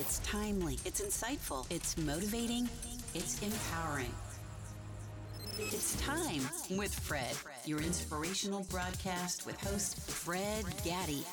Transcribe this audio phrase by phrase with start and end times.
[0.00, 2.68] It's timely, it's insightful, it's motivating,
[3.14, 4.14] it's empowering.
[5.58, 6.42] It's time
[6.78, 11.24] with Fred, your inspirational broadcast with host Fred Gaddy.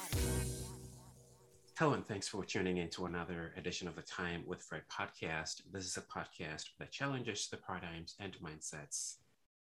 [1.77, 5.61] Hello, and thanks for tuning in to another edition of the Time with Fred podcast.
[5.71, 9.17] This is a podcast that challenges the paradigms and mindsets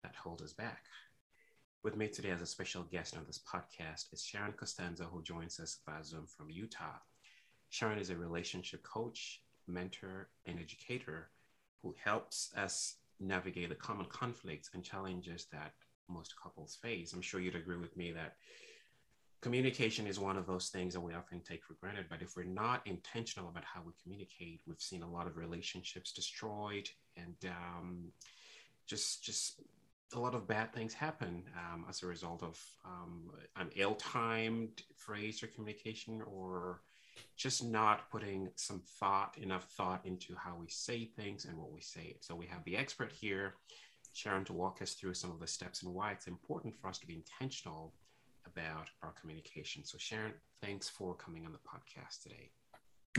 [0.03, 0.83] that hold us back.
[1.83, 5.59] With me today as a special guest on this podcast is Sharon Costanzo, who joins
[5.59, 6.99] us via Zoom from Utah.
[7.73, 11.29] Sharon is a relationship coach, mentor, and educator
[11.81, 15.73] who helps us navigate the common conflicts and challenges that
[16.07, 17.13] most couples face.
[17.13, 18.35] I'm sure you'd agree with me that
[19.41, 22.05] communication is one of those things that we often take for granted.
[22.11, 26.11] But if we're not intentional about how we communicate, we've seen a lot of relationships
[26.11, 28.03] destroyed and um,
[28.85, 29.63] just just
[30.13, 35.41] a lot of bad things happen um, as a result of um, an ill-timed phrase
[35.41, 36.81] or communication or
[37.35, 41.81] just not putting some thought, enough thought into how we say things and what we
[41.81, 42.15] say.
[42.21, 43.55] So we have the expert here,
[44.13, 46.99] Sharon, to walk us through some of the steps and why it's important for us
[46.99, 47.93] to be intentional
[48.45, 49.83] about our communication.
[49.83, 52.51] So Sharon, thanks for coming on the podcast today.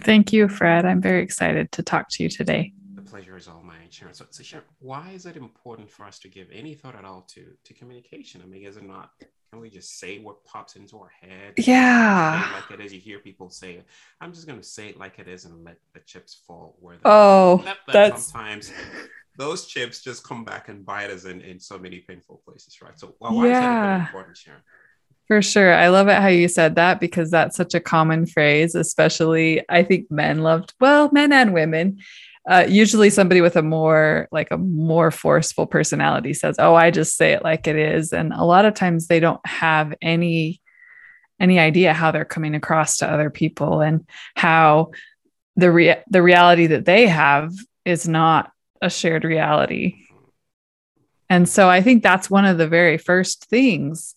[0.01, 0.85] Thank you, Fred.
[0.85, 2.73] I'm very excited to talk to you today.
[2.95, 4.15] The pleasure is all mine, Sharon.
[4.15, 7.23] So, so Sharon, why is it important for us to give any thought at all
[7.35, 8.43] to to communication?
[8.43, 9.11] I mean, is it not
[9.55, 11.55] can we just say what pops into our head?
[11.57, 12.51] Yeah.
[12.55, 12.93] Like it is.
[12.93, 13.85] You hear people say,
[14.21, 16.97] I'm just going to say it like it is and let the chips fall where
[16.97, 18.73] they Oh, that that's sometimes
[19.39, 22.99] those chips just come back and bite us in, in so many painful places, right?
[22.99, 23.59] So, well, why yeah.
[23.59, 24.61] is that important, Sharon?
[25.29, 25.73] For sure.
[25.73, 29.85] I love it how you said that because that's such a common phrase, especially I
[29.85, 32.01] think men loved, well, men and women
[32.47, 37.17] uh, usually somebody with a more like a more forceful personality says oh i just
[37.17, 38.13] say it like it is.
[38.13, 40.61] And a lot of times they don't have any
[41.41, 44.93] any idea how they're coming across to other people and how
[45.57, 47.53] the rea- the reality that they have
[47.85, 49.97] is not a shared reality.
[51.31, 54.15] And so i think that's one of the very first things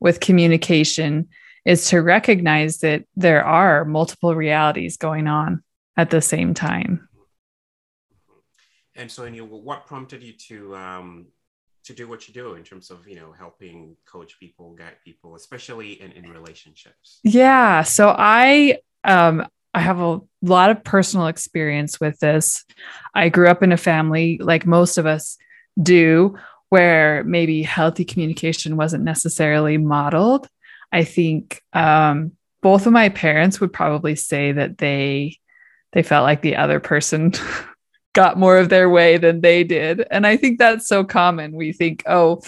[0.00, 1.28] with communication
[1.64, 5.62] is to recognize that there are multiple realities going on
[5.96, 7.08] at the same time
[8.96, 11.26] and so, you, what prompted you to um,
[11.84, 15.34] to do what you do in terms of you know helping coach people, guide people,
[15.34, 17.20] especially in in relationships?
[17.22, 17.82] Yeah.
[17.82, 22.64] So I um, I have a lot of personal experience with this.
[23.14, 25.38] I grew up in a family like most of us
[25.80, 26.36] do,
[26.68, 30.48] where maybe healthy communication wasn't necessarily modeled.
[30.92, 35.38] I think um, both of my parents would probably say that they
[35.92, 37.32] they felt like the other person
[38.12, 40.06] got more of their way than they did.
[40.10, 41.52] And I think that's so common.
[41.52, 42.42] We think, oh,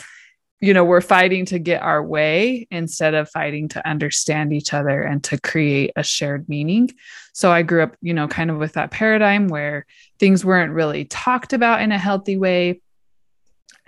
[0.60, 5.02] you know, we're fighting to get our way instead of fighting to understand each other
[5.02, 6.88] and to create a shared meaning.
[7.32, 9.86] So I grew up, you know, kind of with that paradigm where
[10.20, 12.80] things weren't really talked about in a healthy way.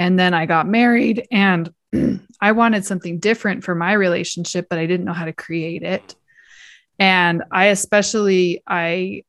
[0.01, 1.73] And then I got married and
[2.41, 6.17] I wanted something different for my relationship, but I didn't know how to create it.
[6.99, 9.23] And I especially I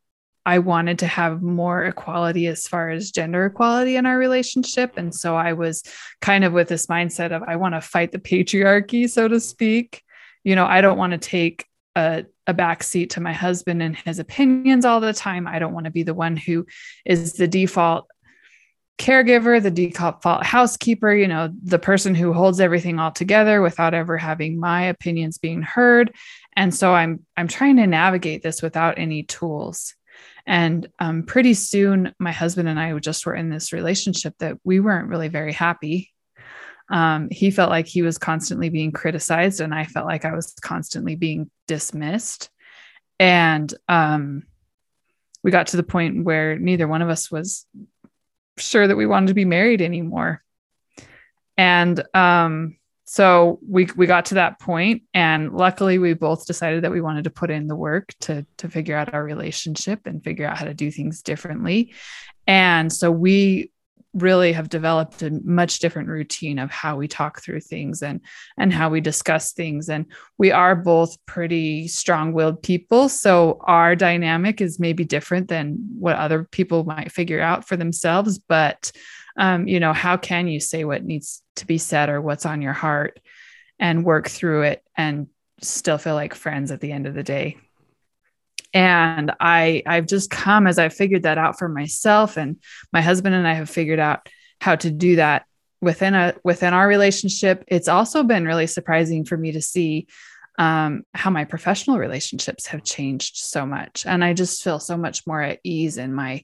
[0.46, 4.98] I wanted to have more equality as far as gender equality in our relationship.
[4.98, 5.84] And so I was
[6.22, 10.04] kind of with this mindset of I want to fight the patriarchy, so to speak.
[10.44, 13.96] You know, I don't want to take a, a back seat to my husband and
[13.96, 15.48] his opinions all the time.
[15.48, 16.68] I don't want to be the one who
[17.06, 18.08] is the default
[18.98, 24.18] caregiver, the default housekeeper, you know, the person who holds everything all together without ever
[24.18, 26.14] having my opinions being heard.
[26.56, 29.96] And so I'm I'm trying to navigate this without any tools.
[30.48, 34.80] And um, pretty soon, my husband and I just were in this relationship that we
[34.80, 36.14] weren't really very happy.
[36.90, 40.54] Um, he felt like he was constantly being criticized, and I felt like I was
[40.62, 42.50] constantly being dismissed.
[43.20, 44.44] And um,
[45.44, 47.66] we got to the point where neither one of us was
[48.58, 50.44] sure that we wanted to be married anymore.
[51.58, 56.92] And um, so we we got to that point and luckily we both decided that
[56.92, 60.48] we wanted to put in the work to to figure out our relationship and figure
[60.48, 61.94] out how to do things differently.
[62.48, 63.72] And so we
[64.16, 68.22] really have developed a much different routine of how we talk through things and
[68.58, 69.88] and how we discuss things.
[69.88, 70.08] And
[70.40, 76.44] we are both pretty strong-willed people so our dynamic is maybe different than what other
[76.44, 78.40] people might figure out for themselves.
[78.40, 78.92] But
[79.38, 82.62] um, you know, how can you say what needs to be said or what's on
[82.62, 83.20] your heart
[83.80, 85.28] and work through it and
[85.62, 87.58] still feel like friends at the end of the day?
[88.74, 92.58] And I, I've just come as I figured that out for myself, and
[92.92, 94.28] my husband and I have figured out
[94.60, 95.46] how to do that
[95.82, 97.64] within a within our relationship.
[97.68, 100.08] It's also been really surprising for me to see
[100.58, 104.06] um, how my professional relationships have changed so much.
[104.06, 106.44] And I just feel so much more at ease in my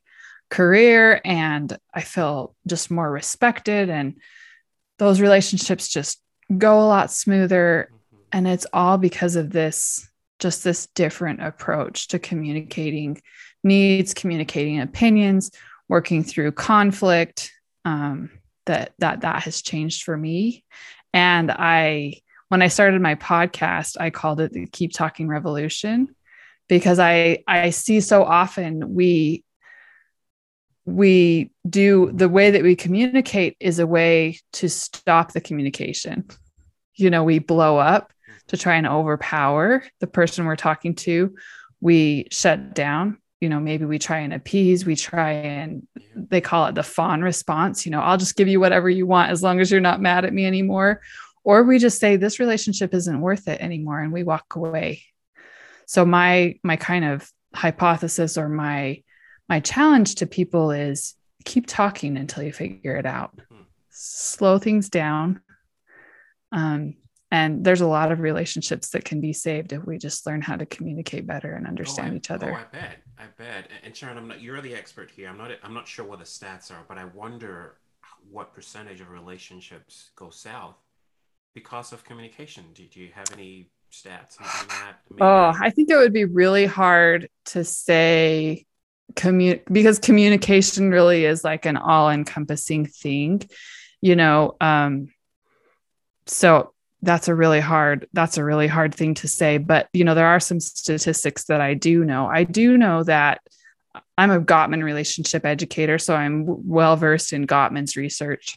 [0.49, 3.89] career and I feel just more respected.
[3.89, 4.17] And
[5.01, 6.21] those relationships just
[6.59, 7.89] go a lot smoother.
[7.89, 8.17] Mm-hmm.
[8.33, 10.07] And it's all because of this,
[10.37, 13.19] just this different approach to communicating
[13.63, 15.49] needs, communicating opinions,
[15.89, 17.51] working through conflict.
[17.83, 18.29] Um,
[18.67, 20.63] that that that has changed for me,
[21.15, 26.15] and I when I started my podcast, I called it the Keep Talking Revolution
[26.69, 29.43] because I I see so often we
[30.85, 36.27] we do the way that we communicate is a way to stop the communication.
[36.95, 38.11] You know, we blow up
[38.47, 41.35] to try and overpower the person we're talking to.
[41.79, 46.67] We shut down, you know, maybe we try and appease, we try and they call
[46.67, 49.59] it the fawn response, you know, I'll just give you whatever you want as long
[49.59, 51.01] as you're not mad at me anymore
[51.43, 55.03] or we just say this relationship isn't worth it anymore and we walk away
[55.85, 59.01] so my my kind of hypothesis or my
[59.51, 63.63] my challenge to people is keep talking until you figure it out mm-hmm.
[63.89, 65.41] slow things down
[66.53, 66.95] um,
[67.31, 70.55] and there's a lot of relationships that can be saved if we just learn how
[70.55, 72.51] to communicate better and understand oh, I, each other.
[72.51, 73.69] Oh, I bet, I bet.
[73.85, 74.41] And Sharon, I'm not.
[74.41, 75.29] You're the expert here.
[75.29, 75.51] I'm not.
[75.63, 77.77] I'm not sure what the stats are, but I wonder
[78.29, 80.75] what percentage of relationships go south
[81.53, 82.65] because of communication?
[82.73, 84.97] Do, do you have any stats on that?
[85.21, 88.65] oh, I think it would be really hard to say
[89.15, 93.41] commun because communication really is like an all-encompassing thing,
[94.01, 94.55] you know.
[94.61, 95.09] Um,
[96.25, 100.13] so that's a really hard that's a really hard thing to say but you know
[100.13, 103.41] there are some statistics that i do know i do know that
[104.17, 108.55] i'm a gottman relationship educator so i'm well versed in gottman's research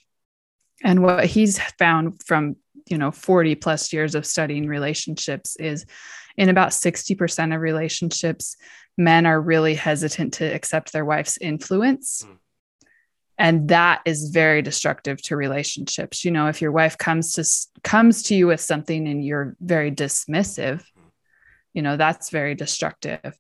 [0.82, 2.56] and what he's found from
[2.88, 5.86] you know 40 plus years of studying relationships is
[6.36, 8.56] in about 60% of relationships
[8.96, 12.36] men are really hesitant to accept their wife's influence mm.
[13.38, 17.44] and that is very destructive to relationships you know if your wife comes to
[17.82, 20.82] comes to you with something and you're very dismissive
[21.72, 23.38] you know that's very destructive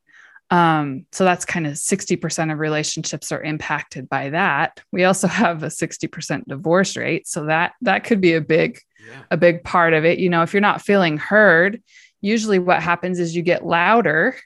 [0.50, 4.80] um, so that's kind of 60% of relationships are impacted by that.
[4.92, 7.26] We also have a 60% divorce rate.
[7.26, 9.22] So that that could be a big, yeah.
[9.30, 10.18] a big part of it.
[10.18, 11.82] You know, if you're not feeling heard,
[12.20, 14.36] usually what happens is you get louder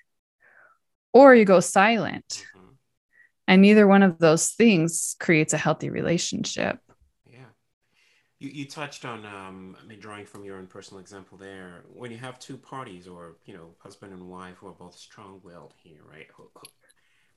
[1.12, 2.46] or you go silent.
[2.56, 2.66] Mm-hmm.
[3.46, 6.78] And neither one of those things creates a healthy relationship.
[7.26, 7.38] Yeah.
[8.38, 12.10] You, you touched on, um, I mean, drawing from your own personal example there, when
[12.10, 15.72] you have two parties or, you know, husband and wife who are both strong willed
[15.82, 16.26] here, right?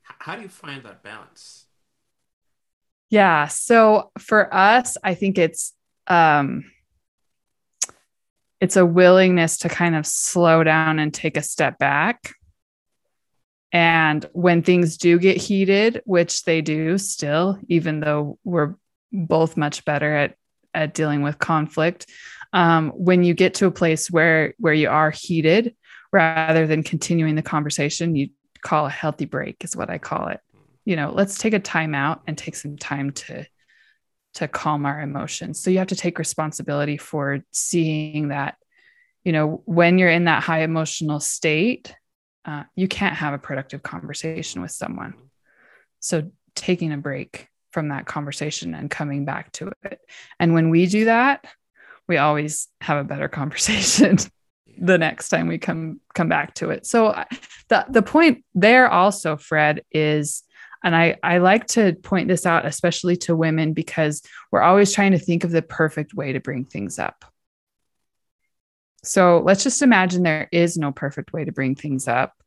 [0.02, 1.64] How do you find that balance?
[3.08, 3.46] Yeah.
[3.46, 5.72] So for us, I think it's,
[6.08, 6.64] um,
[8.60, 12.34] it's a willingness to kind of slow down and take a step back.
[13.72, 18.74] And when things do get heated, which they do still, even though we're
[19.12, 20.36] both much better at
[20.74, 22.06] at dealing with conflict
[22.52, 25.74] um, when you get to a place where where you are heated
[26.12, 28.28] rather than continuing the conversation you
[28.62, 30.40] call a healthy break is what i call it.
[30.84, 33.46] You know let's take a time out and take some time to
[34.34, 35.62] to calm our emotions.
[35.62, 38.56] So you have to take responsibility for seeing that
[39.24, 41.94] you know when you're in that high emotional state
[42.44, 45.14] uh, you can't have a productive conversation with someone
[46.02, 50.00] so taking a break from that conversation and coming back to it.
[50.38, 51.44] And when we do that,
[52.06, 54.18] we always have a better conversation
[54.78, 56.86] the next time we come come back to it.
[56.86, 57.14] So
[57.68, 60.42] the the point there also Fred is
[60.82, 65.12] and I I like to point this out especially to women because we're always trying
[65.12, 67.24] to think of the perfect way to bring things up.
[69.04, 72.41] So let's just imagine there is no perfect way to bring things up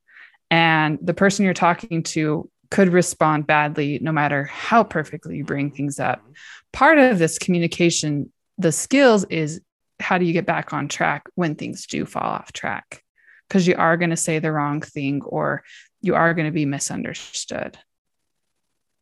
[0.56, 5.70] and the person you're talking to could respond badly no matter how perfectly you bring
[5.70, 6.26] things up.
[6.72, 9.60] Part of this communication, the skills is
[10.00, 13.04] how do you get back on track when things do fall off track?
[13.50, 15.62] Because you are going to say the wrong thing or
[16.00, 17.78] you are going to be misunderstood.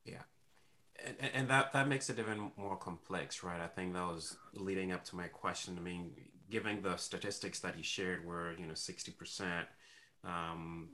[0.05, 0.24] Yeah.
[1.05, 3.62] And, and that, that makes it even more complex, right?
[3.62, 5.77] I think that was leading up to my question.
[5.77, 6.13] I mean,
[6.50, 9.65] given the statistics that you shared were, you know, 60%,
[10.24, 10.89] um,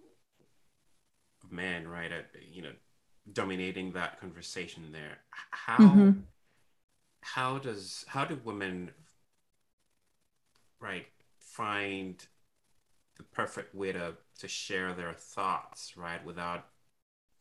[1.49, 2.11] men, right?
[2.11, 2.71] At, you know,
[3.31, 5.17] dominating that conversation there.
[5.51, 6.11] How mm-hmm.
[7.21, 8.91] how does how do women
[10.79, 11.05] right
[11.39, 12.25] find
[13.17, 16.67] the perfect way to to share their thoughts, right, without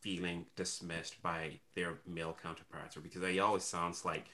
[0.01, 4.27] feeling dismissed by their male counterparts, or because it always sounds like,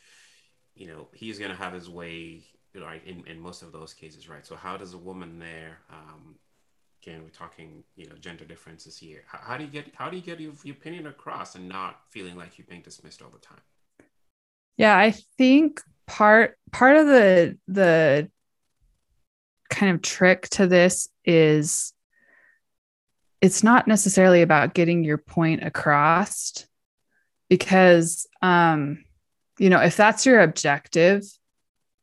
[0.75, 2.45] you know, he's gonna have his way
[2.83, 6.35] right in, in most of those cases right so how does a woman there um,
[7.05, 9.23] again we're talking you know gender differences here.
[9.27, 12.01] How, how do you get how do you get your, your opinion across and not
[12.11, 13.61] feeling like you're being dismissed all the time?
[14.77, 18.31] Yeah i think part part of the the
[19.71, 21.93] kind of trick to this is
[23.41, 26.67] it's not necessarily about getting your point across
[27.49, 29.05] because um
[29.59, 31.23] you know if that's your objective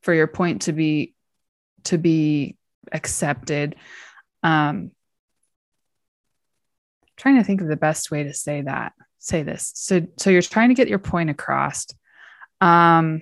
[0.02, 1.14] for your point to be
[1.84, 2.56] to be
[2.92, 3.76] accepted
[4.44, 4.92] um
[7.18, 10.42] trying to think of the best way to say that say this so so you're
[10.42, 11.88] trying to get your point across
[12.60, 13.22] um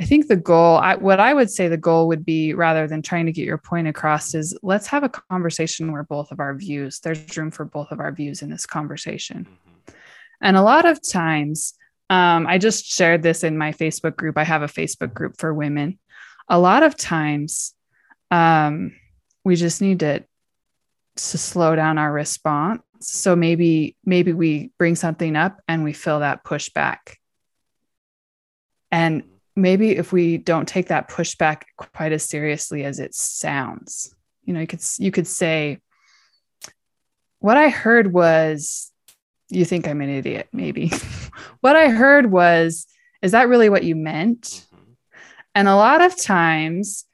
[0.00, 3.02] I think the goal, I, what I would say the goal would be rather than
[3.02, 6.54] trying to get your point across is let's have a conversation where both of our
[6.54, 9.44] views, there's room for both of our views in this conversation.
[9.44, 9.94] Mm-hmm.
[10.40, 11.74] And a lot of times,
[12.08, 14.38] um, I just shared this in my Facebook group.
[14.38, 15.98] I have a Facebook group for women.
[16.48, 17.74] A lot of times,
[18.30, 18.94] um,
[19.44, 20.24] we just need to
[21.16, 22.82] to slow down our response.
[23.00, 27.16] So maybe maybe we bring something up and we feel that pushback.
[28.90, 29.24] And
[29.56, 34.60] maybe if we don't take that pushback quite as seriously as it sounds, you know,
[34.60, 35.78] you could you could say,
[37.38, 38.92] "What I heard was,
[39.48, 40.92] you think I'm an idiot." Maybe
[41.60, 42.86] what I heard was,
[43.22, 44.92] "Is that really what you meant?" Mm-hmm.
[45.54, 47.04] And a lot of times,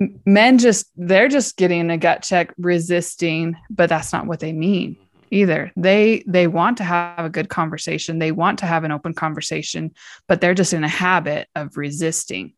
[0.00, 4.96] men just they're just getting a gut check, resisting, but that's not what they mean
[4.96, 5.26] mm-hmm.
[5.30, 5.72] either.
[5.76, 8.18] They they want to have a good conversation.
[8.18, 9.94] They want to have an open conversation,
[10.28, 12.54] but they're just in a habit of resisting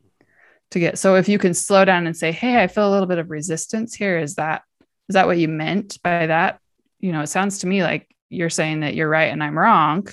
[0.70, 0.98] to get.
[0.98, 3.30] So if you can slow down and say, "Hey, I feel a little bit of
[3.30, 4.18] resistance here.
[4.18, 4.62] Is that
[5.08, 6.60] is that what you meant by that?"
[7.00, 10.08] You know, it sounds to me like you're saying that you're right and I'm wrong,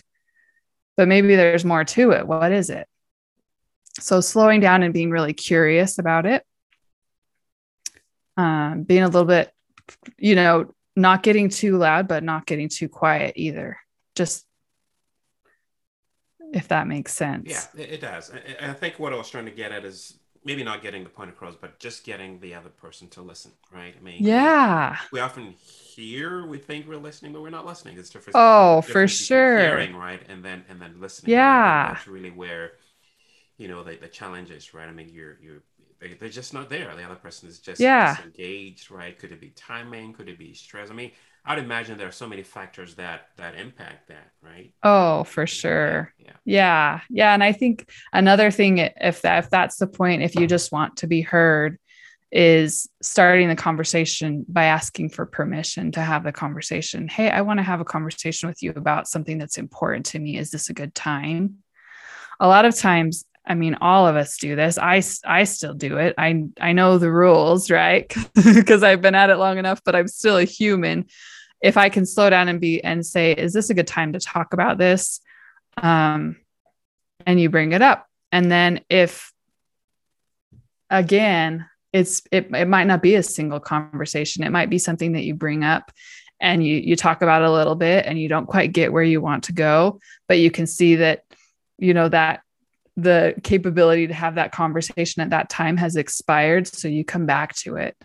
[0.97, 2.27] but maybe there's more to it.
[2.27, 2.87] What is it?
[3.99, 6.45] So slowing down and being really curious about it.
[8.35, 9.51] Um, being a little bit,
[10.17, 13.77] you know, not getting too loud, but not getting too quiet either.
[14.15, 14.45] Just
[16.53, 17.49] if that makes sense.
[17.49, 18.31] Yeah, it, does.
[18.31, 21.09] I, I think what I was trying to get at is maybe not getting the
[21.09, 23.95] point across, but just getting the other person to listen, right?
[23.97, 24.97] I mean, yeah.
[25.11, 27.97] We often hear, we think we're listening, but we're not listening.
[27.97, 28.35] It's different.
[28.35, 29.59] Oh, for sure.
[29.59, 31.31] Hearing, right, and then and then listening.
[31.31, 31.93] Yeah.
[31.93, 32.73] That's really where,
[33.57, 34.87] you know, the, the challenge is, right?
[34.87, 35.63] I mean, you're you're
[36.19, 36.95] they're just not there.
[36.95, 38.15] The other person is just yeah.
[38.15, 39.17] disengaged, right?
[39.17, 40.13] Could it be timing?
[40.13, 40.89] Could it be stress?
[40.89, 41.11] I mean,
[41.45, 44.73] I'd imagine there are so many factors that that impact that, right?
[44.81, 46.13] Oh, for sure.
[46.17, 46.31] Yeah.
[46.45, 47.01] Yeah.
[47.09, 47.33] Yeah.
[47.33, 50.97] And I think another thing, if that if that's the point, if you just want
[50.97, 51.77] to be heard,
[52.31, 57.07] is starting the conversation by asking for permission to have the conversation.
[57.07, 60.37] Hey, I want to have a conversation with you about something that's important to me.
[60.37, 61.57] Is this a good time?
[62.39, 64.77] A lot of times I mean, all of us do this.
[64.77, 66.15] I, I still do it.
[66.17, 68.13] I, I know the rules, right?
[68.35, 71.07] Because I've been at it long enough, but I'm still a human.
[71.61, 74.19] If I can slow down and be and say, is this a good time to
[74.19, 75.19] talk about this?
[75.77, 76.37] Um,
[77.25, 78.07] and you bring it up.
[78.31, 79.31] And then if
[80.89, 84.43] again, it's it, it might not be a single conversation.
[84.43, 85.91] It might be something that you bring up
[86.39, 89.21] and you you talk about a little bit and you don't quite get where you
[89.21, 91.23] want to go, but you can see that
[91.77, 92.41] you know that
[92.95, 96.67] the capability to have that conversation at that time has expired.
[96.67, 97.95] So you come back to it.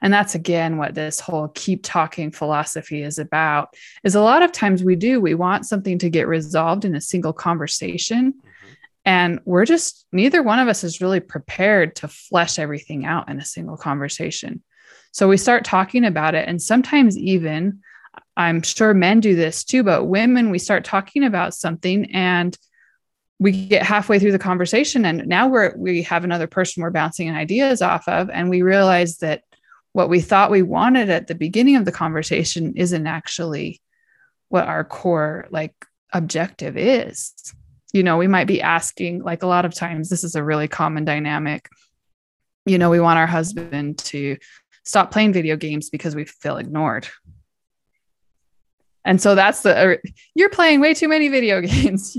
[0.00, 3.74] And that's again what this whole keep talking philosophy is about.
[4.02, 7.00] Is a lot of times we do, we want something to get resolved in a
[7.00, 8.32] single conversation.
[8.32, 8.72] Mm-hmm.
[9.04, 13.38] And we're just, neither one of us is really prepared to flesh everything out in
[13.38, 14.62] a single conversation.
[15.12, 16.48] So we start talking about it.
[16.48, 17.80] And sometimes even,
[18.36, 22.56] I'm sure men do this too, but women, we start talking about something and
[23.42, 27.28] we get halfway through the conversation and now we're we have another person we're bouncing
[27.30, 28.30] ideas off of.
[28.30, 29.42] And we realize that
[29.92, 33.80] what we thought we wanted at the beginning of the conversation isn't actually
[34.48, 35.74] what our core like
[36.12, 37.34] objective is.
[37.92, 40.68] You know we might be asking like a lot of times this is a really
[40.68, 41.68] common dynamic.
[42.64, 44.36] You know we want our husband to
[44.84, 47.08] stop playing video games because we feel ignored.
[49.04, 50.02] And so that's the er,
[50.36, 52.16] you're playing way too many video games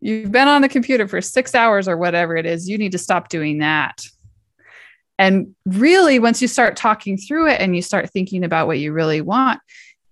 [0.00, 2.68] You've been on the computer for six hours or whatever it is.
[2.68, 4.02] You need to stop doing that.
[5.18, 8.92] And really, once you start talking through it and you start thinking about what you
[8.92, 9.60] really want,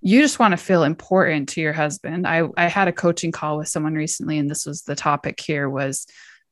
[0.00, 2.26] you just want to feel important to your husband.
[2.26, 5.68] I, I had a coaching call with someone recently, and this was the topic here
[5.68, 6.06] was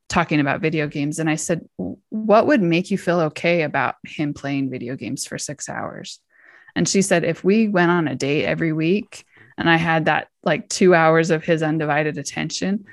[0.08, 1.18] talking about video games.
[1.18, 5.38] And I said, What would make you feel okay about him playing video games for
[5.38, 6.20] six hours?
[6.76, 9.24] And she said, If we went on a date every week
[9.56, 12.84] and I had that like two hours of his undivided attention,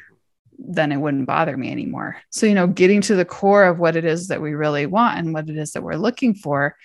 [0.70, 2.18] then it wouldn't bother me anymore.
[2.30, 5.18] So, you know, getting to the core of what it is that we really want
[5.18, 6.76] and what it is that we're looking for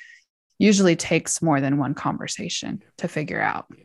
[0.59, 3.67] usually takes more than one conversation to figure out.
[3.77, 3.85] Yeah.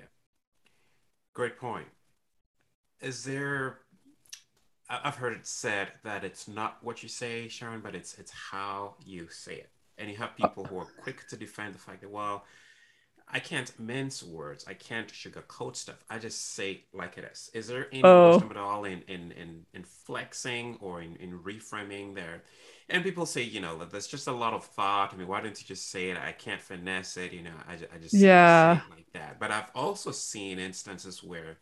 [1.33, 1.87] Great point.
[3.01, 3.79] Is there
[4.89, 8.95] I've heard it said that it's not what you say, Sharon, but it's it's how
[9.05, 9.69] you say it.
[9.97, 12.43] And you have uh, people who are quick to defend the fact that, well,
[13.33, 14.65] I can't mince words.
[14.67, 16.03] I can't sugarcoat stuff.
[16.09, 17.49] I just say like it is.
[17.53, 18.31] Is there any oh.
[18.31, 22.43] wisdom at all in, in in in flexing or in, in reframing there?
[22.89, 25.13] And people say, you know, there's just a lot of thought.
[25.13, 26.17] I mean, why don't you just say it?
[26.17, 27.31] I can't finesse it.
[27.31, 29.39] You know, I, I just yeah like that.
[29.39, 31.57] But I've also seen instances where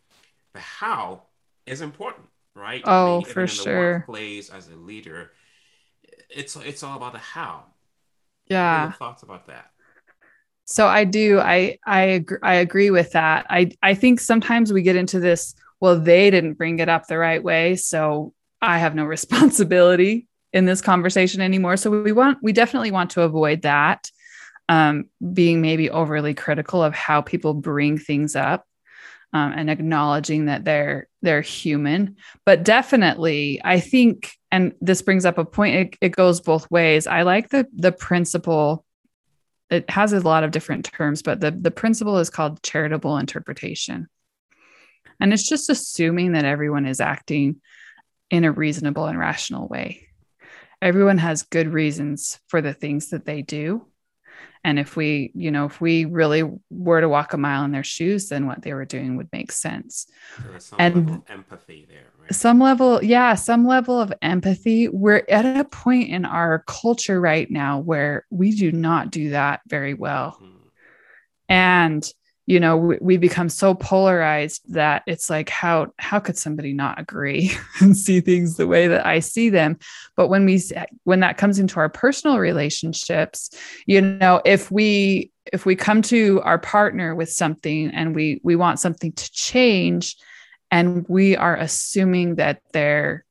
[0.54, 1.24] the how
[1.68, 2.82] is important, right?
[2.86, 4.04] Oh, I mean, for sure.
[4.08, 5.32] Plays as a leader,
[6.30, 7.66] it's it's all about the how.
[8.48, 8.92] Yeah.
[8.94, 9.72] thoughts about that?
[10.70, 11.40] So I do.
[11.40, 13.48] I I agree, I agree with that.
[13.50, 15.56] I I think sometimes we get into this.
[15.82, 20.66] Well, they didn't bring it up the right way, so I have no responsibility in
[20.66, 21.76] this conversation anymore.
[21.76, 24.12] So we want we definitely want to avoid that.
[24.70, 28.68] Um, being maybe overly critical of how people bring things up
[29.34, 35.40] um, and acknowledging that they're they're human but definitely i think and this brings up
[35.40, 38.86] a point it, it goes both ways i like the the principle
[39.70, 44.08] it has a lot of different terms, but the, the principle is called charitable interpretation.
[45.20, 47.62] And it's just assuming that everyone is acting
[48.30, 50.08] in a reasonable and rational way.
[50.82, 53.86] Everyone has good reasons for the things that they do.
[54.64, 57.84] And if we, you know, if we really were to walk a mile in their
[57.84, 60.06] shoes, then what they were doing would make sense.
[60.78, 62.36] and empathy there, right?
[62.36, 64.90] Some level, yeah, some level of empathy.
[64.90, 69.62] We're at a point in our culture right now where we do not do that
[69.66, 70.38] very well.
[70.42, 70.56] Mm-hmm.
[71.48, 72.14] And
[72.50, 77.00] you know we, we, become so polarized that it's like how how could somebody not
[77.00, 79.78] agree and see things the way that i see them?
[80.16, 80.60] But when we
[81.04, 83.52] when that comes into our personal relationships
[83.86, 88.56] you know if we if we come to our partner with something and we we
[88.56, 90.18] want something to change
[90.72, 93.26] and we are assuming that their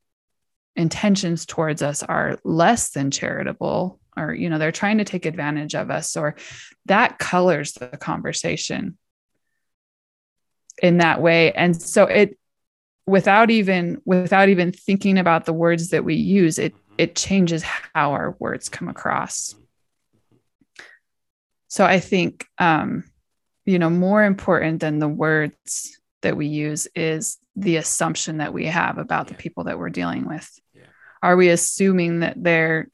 [0.77, 5.75] intentions towards us are less than charitable or you know they're trying to take advantage
[5.75, 6.35] of us or
[6.85, 8.97] that colors the conversation
[10.81, 12.37] in that way and so it
[13.05, 18.11] without even without even thinking about the words that we use it it changes how
[18.11, 19.55] our words come across
[21.67, 23.03] so i think um
[23.65, 28.65] you know more important than the words that we use is the assumption that we
[28.65, 29.33] have about yeah.
[29.33, 30.83] the people that we're dealing with yeah.
[31.23, 32.89] are we assuming that they're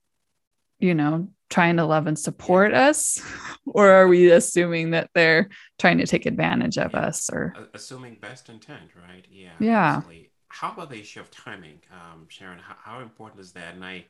[0.80, 3.22] you know trying to love and support us?
[3.68, 8.48] Or are we assuming that they're trying to take advantage of us or assuming best
[8.48, 9.26] intent right?
[9.30, 9.96] Yeah yeah.
[9.96, 10.30] absolutely.
[10.50, 11.80] how about the issue of timing?
[11.92, 13.74] Um, sharon how, how, important is that?
[13.74, 14.06] And i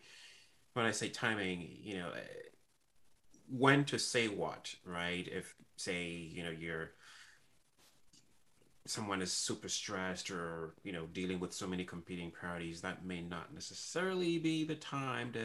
[0.74, 2.10] when i say timing you know
[3.50, 5.28] when to say what right?
[5.28, 6.92] If say you know you're
[8.88, 13.22] someone is super stressed or you know dealing with so many competing priorities that may
[13.22, 15.40] not necessarily be the time to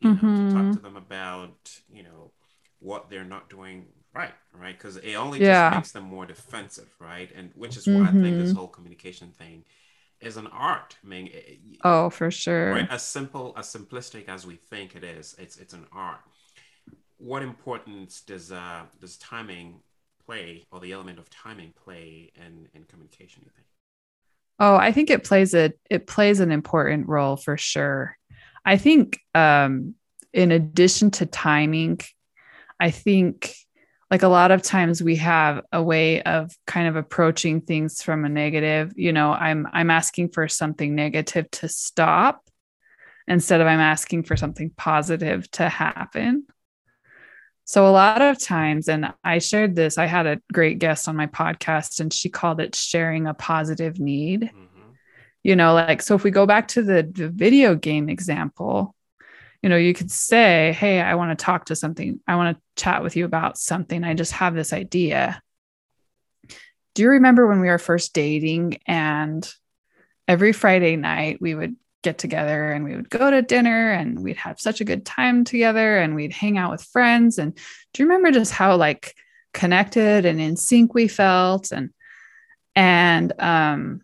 [0.00, 0.26] you mm-hmm.
[0.26, 0.72] know to talk mm-hmm.
[0.72, 2.30] to them about you know
[2.80, 5.70] what they're not doing right right because it only yeah.
[5.70, 8.18] just makes them more defensive right and which is why mm-hmm.
[8.18, 8.58] i think this mm-hmm.
[8.58, 9.64] whole communication thing
[10.20, 14.46] is an art i mean it, oh for sure right as simple as simplistic as
[14.46, 16.20] we think it is it's it's an art
[17.16, 19.80] what importance does uh does timing
[20.26, 23.66] play or the element of timing play in, in communication, you think?
[24.58, 28.16] Oh, I think it plays a it plays an important role for sure.
[28.64, 29.94] I think um
[30.32, 32.00] in addition to timing,
[32.78, 33.54] I think
[34.10, 38.24] like a lot of times we have a way of kind of approaching things from
[38.24, 42.44] a negative, you know, I'm I'm asking for something negative to stop
[43.26, 46.46] instead of I'm asking for something positive to happen.
[47.72, 51.16] So, a lot of times, and I shared this, I had a great guest on
[51.16, 54.42] my podcast, and she called it sharing a positive need.
[54.42, 54.90] Mm-hmm.
[55.42, 58.94] You know, like, so if we go back to the, the video game example,
[59.62, 62.20] you know, you could say, Hey, I want to talk to something.
[62.28, 64.04] I want to chat with you about something.
[64.04, 65.40] I just have this idea.
[66.94, 69.50] Do you remember when we were first dating and
[70.28, 74.36] every Friday night we would get together and we would go to dinner and we'd
[74.36, 77.38] have such a good time together and we'd hang out with friends.
[77.38, 79.14] And do you remember just how like
[79.54, 81.72] connected and in sync we felt?
[81.72, 81.90] And
[82.74, 84.02] and um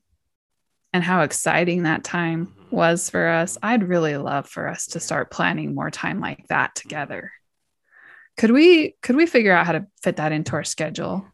[0.93, 2.77] and how exciting that time mm-hmm.
[2.77, 3.59] was for us.
[3.63, 7.33] I'd really love for us to start planning more time like that together.
[8.37, 11.27] Could we could we figure out how to fit that into our schedule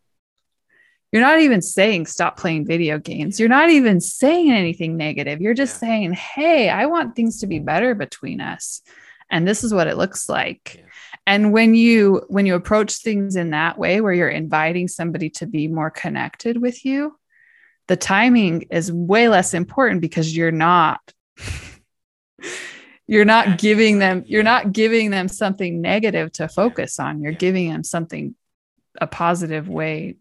[1.15, 3.39] You're not even saying stop playing video games.
[3.39, 5.41] You're not even saying anything negative.
[5.41, 5.89] You're just Yeah.
[5.89, 8.83] saying, "Hey, I want things to be better between us."
[9.31, 10.75] And this is what it looks like.
[10.75, 10.83] Yeah.
[11.25, 15.47] And when you when you approach things in that way where you're inviting somebody to
[15.47, 17.17] be more connected with you,
[17.87, 21.01] the timing is way less important because you're not
[23.07, 27.39] you're not giving them you're not giving them something negative to focus on you're yeah.
[27.39, 28.35] giving them something
[29.01, 30.17] a positive way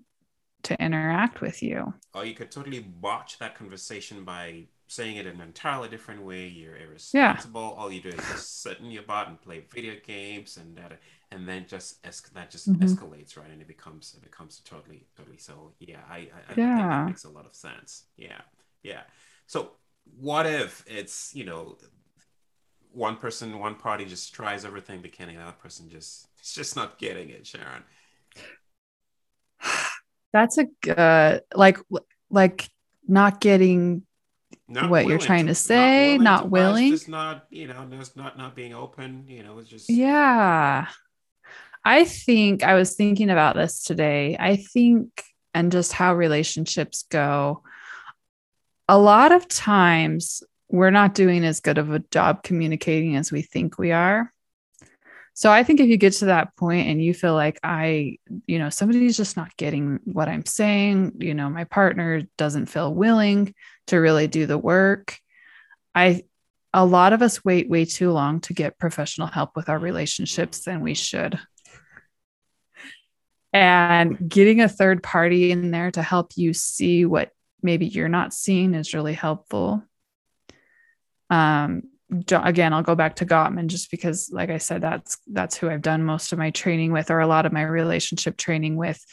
[0.64, 5.36] to interact with you Or you could totally botch that conversation by saying it in
[5.36, 6.48] an entirely different way.
[6.48, 6.86] You're Yeah.
[6.86, 7.74] irresponsible.
[7.78, 11.00] All you do is just sit in your butt and play video games, and that,
[11.32, 12.80] and then just es- that just Mhm.
[12.86, 13.50] escalates, right?
[13.50, 15.38] And it becomes it becomes totally totally.
[15.38, 16.90] So yeah, I I, I think Yeah.
[16.90, 18.06] that makes a lot of sense.
[18.18, 18.42] Yeah,
[18.84, 19.04] yeah.
[19.48, 19.78] So
[20.28, 21.78] what if it's you know
[22.92, 26.54] one person, one party just tries everything they can, and the other person just it's
[26.54, 27.84] just not getting it, Sharon.
[30.34, 31.78] That's a good uh, like
[32.30, 32.68] like
[33.08, 34.04] not getting
[34.68, 36.92] not what you're trying to say, not to willing.
[36.92, 40.88] just not you know just not not being open you know it's just Yeah.
[41.86, 44.38] I think I was thinking about this today.
[44.40, 47.62] I think, and just how relationships go,
[48.88, 53.42] a lot of times we're not doing as good of a job communicating as we
[53.42, 54.33] think we are.
[55.36, 58.60] So I think if you get to that point and you feel like I, you
[58.60, 63.56] know, somebody's just not getting what I'm saying, you know, my partner doesn't feel willing
[63.88, 65.18] to really do the work.
[65.96, 66.24] I
[66.74, 70.64] a lot of us wait way too long to get professional help with our relationships
[70.64, 71.40] than we should.
[73.52, 77.30] And getting a third party in there to help you see what
[77.62, 79.84] maybe you're not seeing is really helpful.
[81.30, 81.84] Um,
[82.32, 85.82] again, I'll go back to Gottman just because, like I said, that's that's who I've
[85.82, 89.04] done most of my training with, or a lot of my relationship training with.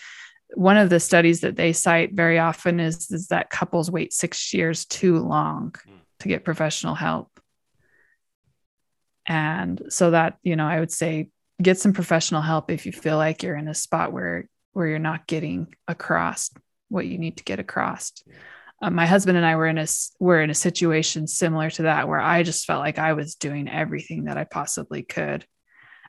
[0.54, 4.52] One of the studies that they cite very often is, is that couples wait six
[4.52, 5.74] years too long
[6.20, 7.40] to get professional help.
[9.26, 11.28] And so that, you know, I would say
[11.62, 14.98] get some professional help if you feel like you're in a spot where where you're
[14.98, 16.50] not getting across
[16.88, 18.12] what you need to get across.
[18.26, 18.34] Yeah.
[18.82, 19.86] Uh, my husband and I were in a
[20.18, 23.68] were in a situation similar to that where I just felt like I was doing
[23.68, 25.44] everything that I possibly could.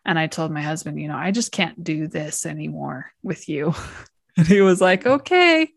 [0.06, 3.74] And I told my husband, you know, I just can't do this anymore with you.
[4.38, 5.70] and he was like, okay.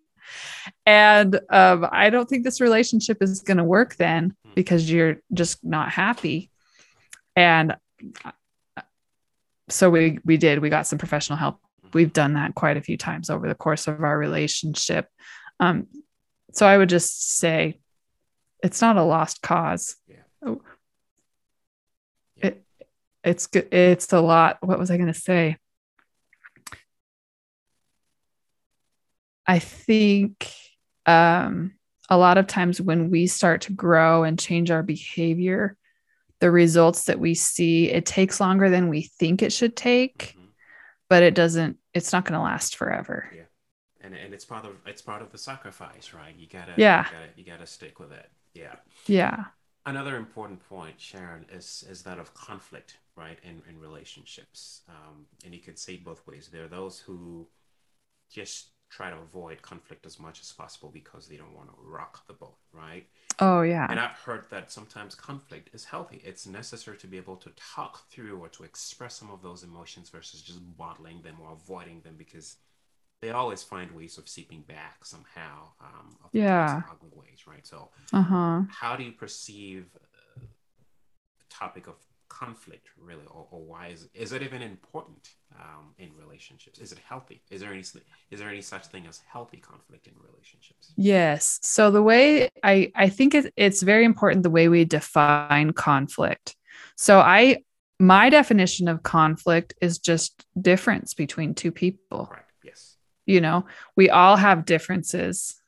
[0.86, 5.64] And um, I don't think this relationship is going to work then because you're just
[5.64, 6.50] not happy.
[7.36, 7.76] And
[9.68, 10.60] so we we did.
[10.60, 11.58] We got some professional help.
[11.92, 15.08] We've done that quite a few times over the course of our relationship.
[15.60, 15.86] Um,
[16.54, 17.80] so I would just say
[18.62, 19.96] it's not a lost cause.
[20.06, 20.16] Yeah.
[20.44, 20.62] Oh.
[22.36, 22.64] It,
[23.22, 23.72] it's good.
[23.72, 24.58] It's a lot.
[24.60, 25.56] What was I going to say?
[29.46, 30.50] I think
[31.06, 31.74] um,
[32.08, 35.76] a lot of times when we start to grow and change our behavior,
[36.40, 40.48] the results that we see, it takes longer than we think it should take, Mhm.
[41.08, 43.30] but it doesn't, it's not going to last forever.
[43.34, 43.42] Yeah.
[44.04, 47.04] And and it's part of it's part of the sacrifice right you gotta Yeah.
[47.04, 49.44] you gotta, you gotta stick with it yeah Yeah.
[49.86, 55.54] another important point sharon is is that of conflict right in in relationships um, and
[55.54, 57.46] you can say it both ways there are those who
[58.30, 62.26] just try to avoid conflict as much as possible because they don't want to rock
[62.26, 63.06] the boat right
[63.40, 63.88] Oh, yeah.
[63.90, 66.22] And I've heard that sometimes conflict is healthy.
[66.24, 70.08] It's necessary to be able to talk through or to express some of those emotions
[70.08, 72.58] versus just bottling them or avoiding them because
[73.24, 75.70] they always find ways of seeping back somehow.
[75.80, 76.82] Um, Yeah.
[76.90, 77.66] ugly ways, right?
[77.66, 78.62] So, Uh huh.
[78.68, 80.40] how do you perceive uh,
[81.40, 81.94] the topic of
[82.28, 85.26] conflict really, or, or why is is it even important
[85.58, 86.78] um, in relationships?
[86.80, 87.42] Is it healthy?
[87.50, 87.80] Is there any
[88.32, 90.92] is there any such thing as healthy conflict in relationships?
[90.96, 91.58] Yes.
[91.62, 96.56] So the way I I think it, it's very important the way we define conflict.
[96.96, 97.62] So I
[98.00, 102.26] my definition of conflict is just difference between two people.
[102.26, 102.50] Correct.
[103.26, 105.60] You know, we all have differences.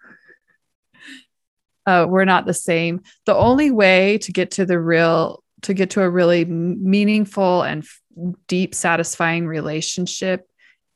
[1.86, 3.00] Uh, we're not the same.
[3.26, 7.82] The only way to get to the real to get to a really meaningful and
[7.82, 8.00] f-
[8.46, 10.46] deep satisfying relationship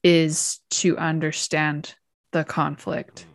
[0.02, 1.94] is to understand
[2.32, 3.26] the conflict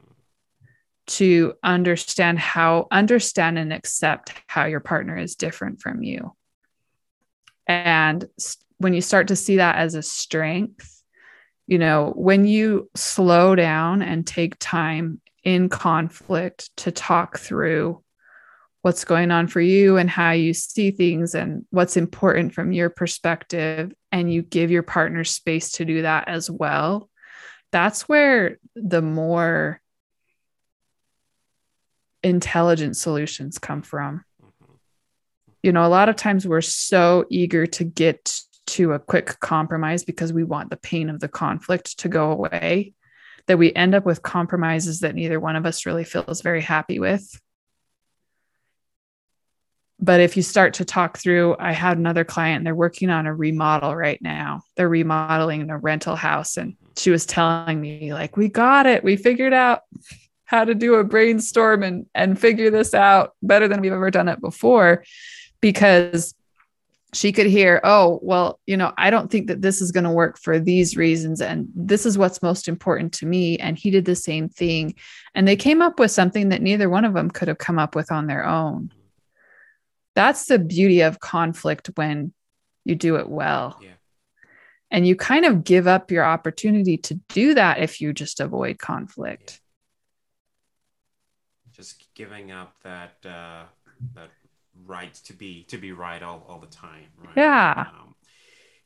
[1.08, 6.34] to understand how understand and accept how your partner is different from you
[7.68, 10.95] and s- when you start to see that as a strength
[11.68, 18.02] you know when you slow down and take time in conflict to talk through
[18.82, 22.90] what's going on for you and how you see things and what's important from your
[22.90, 27.10] perspective and you give your partner space to do that as well
[27.72, 29.82] that's where the more
[32.26, 34.24] intelligent solutions come from.
[34.42, 34.74] Mm-hmm.
[35.62, 40.04] You know, a lot of times we're so eager to get to a quick compromise
[40.04, 42.94] because we want the pain of the conflict to go away
[43.48, 47.00] that we end up with compromises that neither one of us really feels very happy
[47.00, 47.40] with.
[50.00, 53.34] But if you start to talk through, I had another client, they're working on a
[53.34, 54.62] remodel right now.
[54.76, 56.58] They're remodeling a rental house.
[56.58, 59.04] And she was telling me, like, we got it.
[59.04, 59.82] We figured out
[60.44, 64.28] how to do a brainstorm and, and figure this out better than we've ever done
[64.28, 65.04] it before
[65.62, 66.36] because
[67.16, 70.12] she could hear, oh, well, you know, I don't think that this is going to
[70.12, 71.40] work for these reasons.
[71.40, 73.58] And this is what's most important to me.
[73.58, 74.96] And he did the same thing.
[75.34, 77.96] And they came up with something that neither one of them could have come up
[77.96, 78.92] with on their own.
[80.14, 82.34] That's the beauty of conflict when
[82.84, 83.80] you do it well.
[83.82, 83.92] Yeah.
[84.92, 88.78] And you kind of give up your opportunity to do that if you just avoid
[88.78, 89.62] conflict.
[91.66, 91.78] Yeah.
[91.78, 93.64] Just giving up that uh,
[94.16, 94.32] that
[94.86, 97.38] right to be to be right all, all the time right?
[97.38, 97.86] Yeah.
[97.88, 98.16] Um,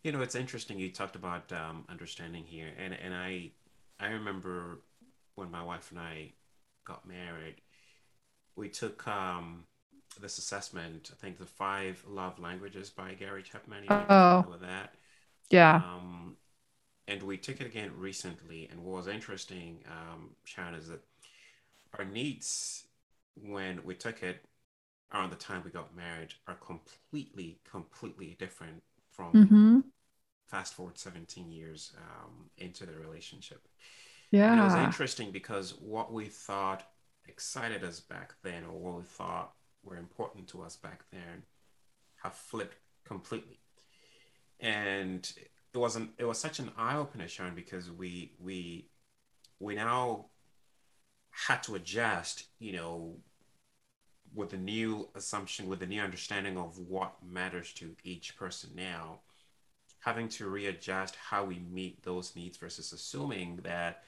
[0.04, 3.52] you know it's interesting you talked about um, understanding here and and i
[3.99, 4.80] i remember
[5.36, 6.32] when my wife and i
[6.86, 7.56] got married
[8.56, 9.63] we took um
[10.21, 14.45] this assessment i think the five love languages by gary chapman oh.
[14.49, 14.95] with that.
[15.49, 15.75] Yeah.
[15.75, 16.36] Um
[17.08, 21.02] and we took it again recently and what was interesting um sharon is that
[21.97, 22.86] our needs
[23.36, 24.45] when we took it
[25.13, 29.80] around the time we got married are completely, completely different from mm-hmm.
[30.48, 33.67] fast forward 17 years um, into the relationship.
[34.32, 34.52] Yeah.
[34.52, 36.84] And it was interesting because what we thought
[37.28, 41.43] excited us back then, or what we thought were important to us back then,
[42.24, 43.60] have flipped completely.
[44.60, 45.32] And
[45.74, 46.12] it wasn't.
[46.17, 48.89] It was such an eye opener, Sharon, because we we
[49.60, 50.26] we now
[51.30, 52.45] had to adjust.
[52.60, 53.15] You know,
[54.34, 59.20] with a new assumption, with a new understanding of what matters to each person now,
[60.00, 64.04] having to readjust how we meet those needs versus assuming that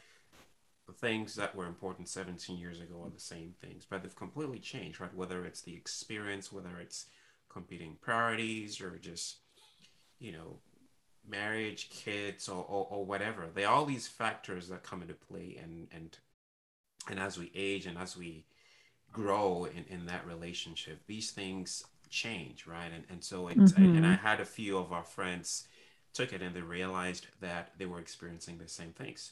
[0.87, 4.59] the things that were important 17 years ago are the same things, but they've completely
[4.59, 5.13] changed, right?
[5.15, 7.05] Whether it's the experience, whether it's
[7.49, 9.37] competing priorities, or just,
[10.19, 10.59] you know,
[11.27, 13.47] marriage, kids, or, or, or whatever.
[13.53, 16.17] They all these factors that come into play, and and
[17.09, 18.45] and as we age and as we
[19.11, 22.91] grow in, in that relationship these things change right?
[22.93, 23.95] And, and so it's mm-hmm.
[23.95, 25.67] and i had a few of our friends
[26.13, 29.31] took it and they realized that they were experiencing the same things.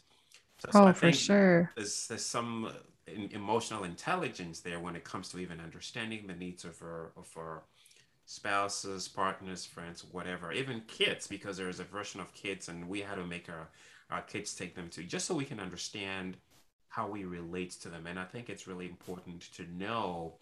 [0.59, 1.71] So, so oh for sure.
[1.75, 2.71] there's, there's some
[3.31, 7.63] emotional intelligence there when it comes to even understanding the needs of our of our
[8.25, 13.01] spouses partners friends whatever even kids because there is a version of kids and we
[13.01, 13.67] had to make our,
[14.11, 16.37] our kids take them to just so we can understand
[16.89, 18.07] how we relate to them.
[18.07, 20.33] And I think it's really important to know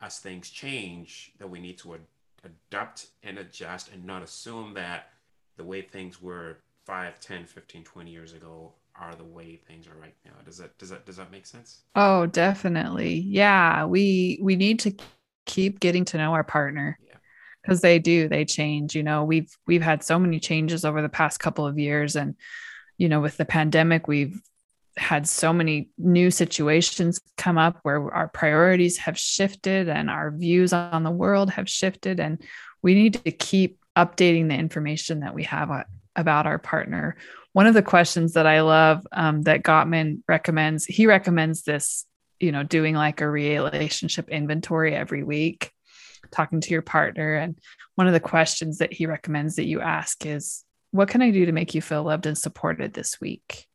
[0.00, 2.00] as things change that we need to ad-
[2.44, 5.10] adapt and adjust and not assume that
[5.56, 10.00] the way things were 5, 10, 15, 20 years ago are the way things are
[10.00, 10.32] right now.
[10.44, 11.82] Does that does that does that make sense?
[11.94, 13.14] Oh, definitely.
[13.14, 14.94] Yeah, we we need to
[15.46, 16.98] keep getting to know our partner.
[17.66, 19.24] Cuz they do, they change, you know.
[19.24, 22.34] We've we've had so many changes over the past couple of years and
[22.96, 24.42] you know, with the pandemic, we've
[24.96, 30.72] had so many new situations come up where our priorities have shifted and our views
[30.72, 32.42] on the world have shifted and
[32.82, 35.70] we need to keep updating the information that we have
[36.16, 37.16] about our partner.
[37.52, 42.06] One of the questions that i love um, that gottman recommends he recommends this
[42.40, 45.70] you know doing like a relationship inventory every week
[46.30, 47.58] talking to your partner and
[47.94, 51.46] one of the questions that he recommends that you ask is what can i do
[51.46, 53.66] to make you feel loved and supported this week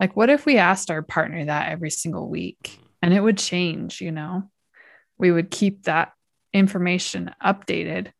[0.00, 4.00] like, what if we asked our partner that every single week and it would change,
[4.00, 4.50] you know?
[5.18, 6.12] We would keep that
[6.52, 8.12] information updated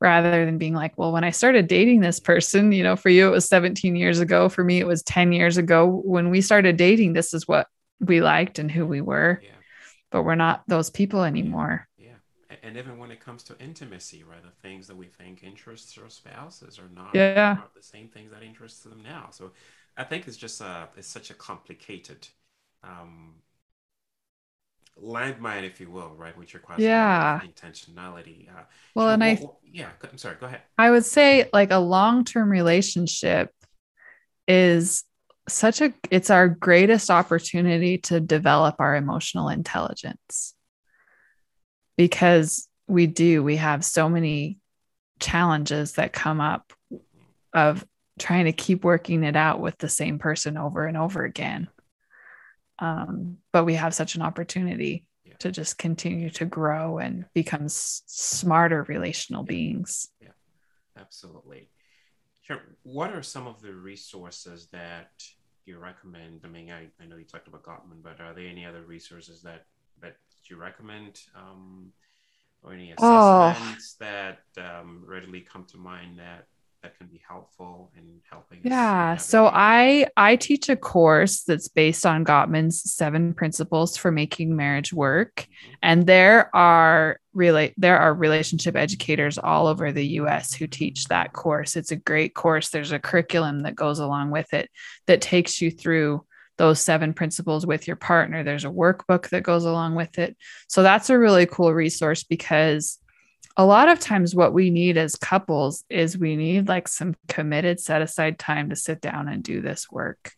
[0.00, 3.26] rather than being like, well, when I started dating this person, you know, for you,
[3.28, 4.48] it was 17 years ago.
[4.48, 5.86] For me, it was 10 years ago.
[5.86, 7.66] When we started dating, this is what
[8.00, 9.40] we liked and who we were.
[9.42, 9.50] Yeah.
[10.10, 11.86] But we're not those people anymore.
[11.98, 12.12] Yeah.
[12.62, 14.42] And even when it comes to intimacy, right?
[14.42, 17.56] The things that we think interests our spouses are not, yeah.
[17.58, 19.28] Not the same things that interests them now.
[19.32, 19.50] So
[19.98, 22.28] I think it's just a it's such a complicated
[22.84, 23.34] um,
[25.02, 26.38] landmine, if you will, right?
[26.38, 28.48] Which requires yeah intentionality.
[28.48, 28.62] Uh,
[28.94, 30.36] well, so and I yeah, I'm sorry.
[30.40, 30.62] Go ahead.
[30.78, 33.50] I would say like a long term relationship
[34.46, 35.02] is
[35.48, 40.54] such a it's our greatest opportunity to develop our emotional intelligence
[41.96, 44.58] because we do we have so many
[45.18, 46.72] challenges that come up
[47.52, 47.84] of
[48.18, 51.68] trying to keep working it out with the same person over and over again.
[52.78, 55.04] Um, but we have such an opportunity.
[55.24, 55.34] Yeah.
[55.40, 60.08] to just continue to grow and become s- smarter relational beings.
[60.22, 60.28] Yeah,
[60.96, 61.68] absolutely.
[62.42, 62.62] Sure.
[62.82, 65.10] What are some of the resources that
[65.66, 66.40] you recommend?
[66.44, 69.42] I mean, I, I know you talked about Gottman, but are there any other resources
[69.42, 69.66] that
[70.00, 70.16] that
[70.48, 71.20] you recommend?
[71.36, 71.92] Um,
[72.62, 73.50] or any Oh.
[73.50, 76.46] assessments that um, readily come to mind that
[76.82, 78.58] that can be helpful in helping?
[78.58, 79.16] us Yeah.
[79.16, 79.46] So?
[79.46, 85.36] I I teach a course that's based on Gottman's seven principles for making marriage work.
[85.36, 85.74] Mhm.
[85.82, 91.32] And there are really there are relationship educators all over the US who teach that
[91.32, 91.76] course.
[91.76, 92.70] It's a great course.
[92.70, 94.70] There's a curriculum that goes along with it
[95.06, 96.24] that takes you through
[96.58, 98.42] those seven principles with your partner.
[98.42, 100.36] There's a workbook that goes along with it.
[100.68, 102.98] So that's a really cool resource because
[103.58, 107.80] a lot of times what we need as couples is we need like some committed
[107.80, 110.30] set aside time to sit down and do this work.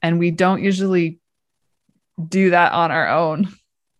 [0.00, 1.18] And we don't usually
[2.24, 3.48] do that on our own.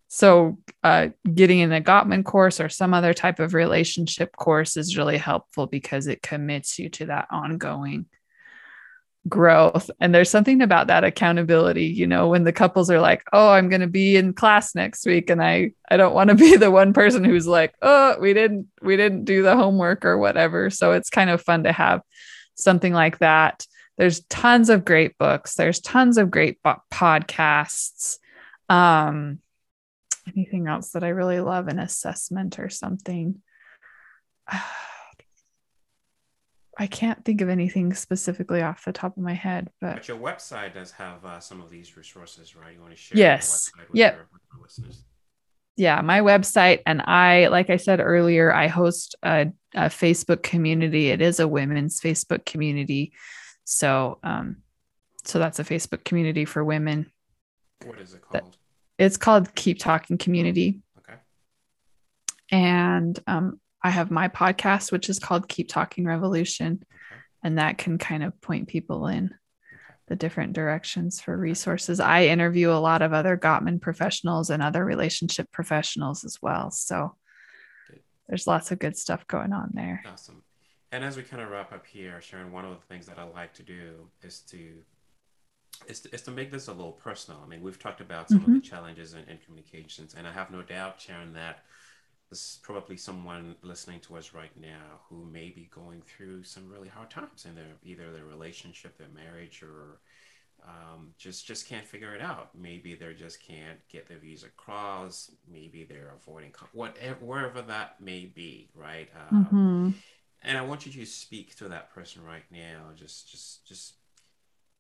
[0.07, 4.97] So, uh, getting in a Gottman course or some other type of relationship course is
[4.97, 8.07] really helpful because it commits you to that ongoing
[9.29, 9.91] growth.
[10.01, 13.69] And there's something about that accountability, you know, when the couples are like, "Oh, I'm
[13.69, 16.71] going to be in class next week and I I don't want to be the
[16.71, 20.93] one person who's like, "Oh, we didn't we didn't do the homework or whatever." So
[20.93, 22.03] it's kind of fun to have
[22.55, 23.67] something like that.
[23.99, 25.55] There's tons of great books.
[25.55, 28.19] There's tons of great bo- podcasts.
[28.69, 29.41] Um
[30.27, 33.41] anything else that I really love an assessment or something.
[36.79, 40.19] I can't think of anything specifically off the top of my head, but But your
[40.19, 42.75] website does have uh, some of these resources, right?
[42.75, 43.71] You want to share Yes.
[43.75, 44.15] your website with, Yep.
[44.15, 45.05] your, with our listeners?
[45.77, 51.09] yeah, my website and I, like I said earlier, I host a, a Facebook community.
[51.09, 53.13] It is a women's Facebook community,
[53.65, 54.59] so um,
[55.25, 57.11] so that's a Facebook community for women.
[57.85, 58.57] What is it called?
[58.99, 61.19] It's called Keep Talking Community, Okay.
[62.51, 66.83] and um, I have my podcast, which is called Keep Talking Revolution,
[67.45, 69.33] and that can kind of point people in
[70.09, 72.01] the different directions for resources.
[72.01, 76.73] I interview a lot of other Gottman professionals and other relationship professionals as well.
[76.73, 77.15] So
[77.89, 78.01] Good.
[78.27, 80.03] there's lots of good stuff going on there.
[80.13, 80.43] Awesome.
[80.91, 83.23] And as we kind of wrap up here, Sharon, one of the things that I
[83.23, 84.83] like to do is to
[85.87, 87.41] is to, is to make this a little personal.
[87.45, 88.61] I mean, we've talked about some of the mm-hmm.
[88.63, 91.61] challenges in, in communications, and I have no doubt, Sharon, that
[92.31, 96.69] this is probably someone listening to us right now who may be going through some
[96.69, 100.01] really hard times in their either their relationship, their marriage, or
[100.67, 102.51] um, just just can't figure it out.
[102.55, 105.31] Maybe they just can't get their views across.
[105.51, 109.09] Maybe they're avoiding con- whatever wherever that may be, right?
[109.17, 110.03] Um, Mhm.
[110.43, 112.93] and I want you to speak to that person right now.
[112.95, 113.95] Just, just, just,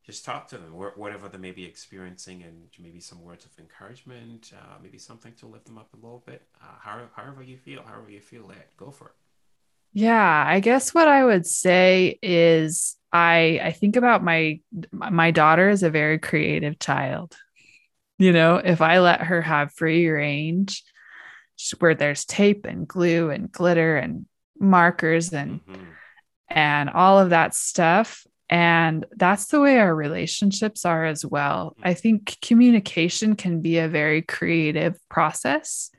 [0.06, 4.52] just talk to them, whatever they may be experiencing, and maybe some words of encouragement,
[4.56, 6.42] uh, maybe something to lift them up a little bit.
[6.62, 9.14] Uh, however, however you feel, however you feel it, go for it.
[9.92, 14.60] Yeah, I guess what I would say is I I think about my
[14.92, 17.36] my daughter is a very creative child.
[18.18, 20.84] You know, if I let her have free range
[21.78, 24.26] where there's tape and glue and glitter and
[24.58, 25.86] markers and Mhm.
[26.48, 28.24] and all of that stuff.
[28.48, 31.76] And that's the way our relationships are as well.
[31.82, 35.90] I think communication can be a very creative process,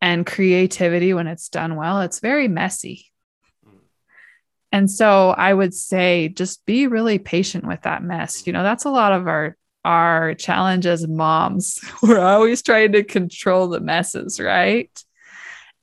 [0.00, 3.06] and creativity, when it's done well, it's very messy.
[3.66, 3.78] Mm.
[4.72, 8.46] And so I would say just be really patient with that mess.
[8.46, 11.80] You know, that's a lot of our our challenge as moms.
[12.02, 14.90] We're always trying to control the messes, right?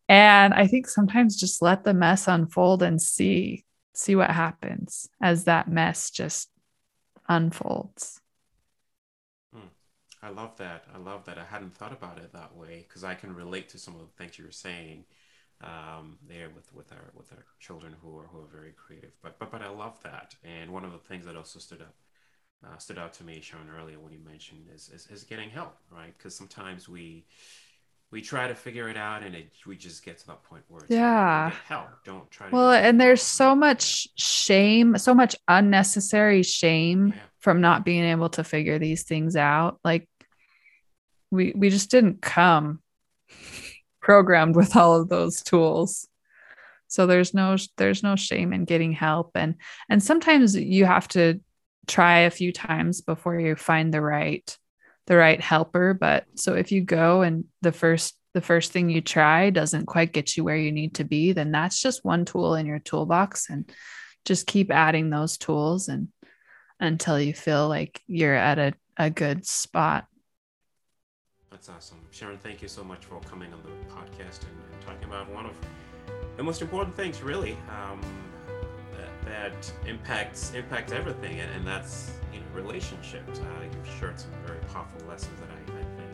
[0.10, 5.44] And I think sometimes just let the mess unfold and see see what happens as
[5.46, 6.50] that mess just
[7.28, 8.22] unfolds.
[10.24, 10.86] I love that.
[10.96, 11.38] I love that.
[11.38, 14.14] I hadn't thought about it that way because I can relate to some of the
[14.18, 15.04] things you were saying
[15.62, 19.12] um, there with, with our with our children who are who are very creative.
[19.22, 20.36] But but but I love that.
[20.46, 21.94] And one of the things that also stood up
[22.66, 25.76] uh, stood out to me, Sean, earlier when you mentioned is is, is getting help,
[25.92, 26.18] right?
[26.18, 27.26] Because sometimes we
[28.14, 30.82] we try to figure it out and it, we just get to that point where
[30.84, 31.50] it's like, Yeah.
[31.50, 31.88] get help.
[32.06, 32.48] Don't try.
[32.48, 37.16] To Well, and there's so much shame, so much unnecessary shame Yeah.
[37.40, 39.80] from not being able to figure these things out.
[39.84, 40.08] Like
[41.32, 42.84] we we just didn't come
[44.00, 46.08] programmed with all of those tools.
[46.88, 49.56] So there's no there's no shame in getting help and
[49.90, 51.42] and sometimes you have to
[51.88, 54.56] try a few times before you find the right
[55.08, 59.00] the right helper, but so if you go and the first the first thing you
[59.00, 62.56] try doesn't quite get you where you need to be, then that's just one tool
[62.56, 63.72] in your toolbox and
[64.26, 66.08] just keep adding those tools and
[66.80, 70.06] until you feel like you're at a, a good spot.
[71.52, 72.00] That's awesome.
[72.10, 75.46] Sharon, thank you so much for coming on the podcast and, and talking about one
[75.46, 75.54] of
[76.36, 78.02] the most important things, really, um,
[79.26, 83.40] that, impacts impacts everything, and, and that's you know relationships.
[83.40, 86.14] Uh, you've shared some very powerful lessons that I, I think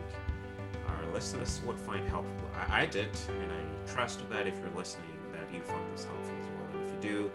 [0.88, 2.50] our listeners would find helpful.
[2.56, 3.10] I, I, did,
[3.42, 6.82] and I trust that if you're listening, that you found this helpful as well.
[6.82, 7.32] And if you do,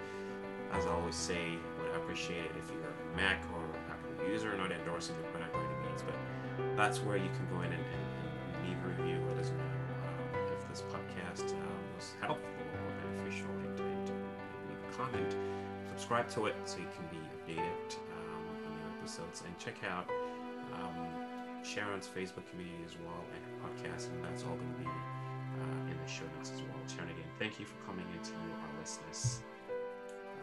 [0.73, 4.73] as I always say, would appreciate it if you're a Mac or Apple user, not
[4.73, 6.15] endorsing the product by any means, but
[6.77, 8.05] that's where you can go in and, and,
[8.55, 9.19] and leave a review.
[9.29, 9.71] Let us know
[10.07, 14.09] um, if this podcast uh, was helpful or beneficial, and, and,
[14.69, 15.37] leave a comment.
[16.05, 20.07] Subscribe to it so you can be updated um, on new episodes, and check out
[20.75, 24.87] um, Sharon's Facebook community as well and her podcast, and that's all going to be
[24.87, 26.77] uh, in the show notes as well.
[26.95, 29.41] Sharon, again, thank you for coming into our listeners.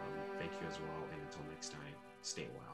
[0.01, 1.93] Um, thank you as well, and until next time,
[2.24, 2.70] stay well.